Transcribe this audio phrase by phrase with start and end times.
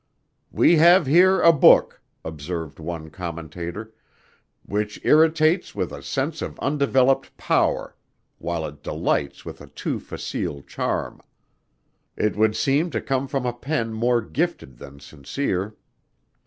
[0.49, 3.93] "We have here a book," observed one commentator,
[4.65, 7.95] "which irritates with a sense of undeveloped power
[8.39, 11.21] while it delights with a too facile charm.
[12.17, 15.75] It would seem to come from a pen more gifted than sincere."